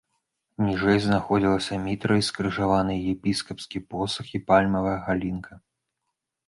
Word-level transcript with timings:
Ніжэй 0.69 0.97
знаходзіліся 1.03 1.77
мітра 1.83 2.13
і 2.21 2.25
скрыжаваныя 2.29 3.13
епіскапскі 3.15 3.85
посах 3.93 4.27
і 4.39 4.47
пальмавая 4.51 4.99
галінка. 5.09 5.53